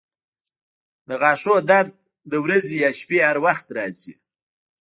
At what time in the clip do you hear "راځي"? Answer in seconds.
3.77-4.13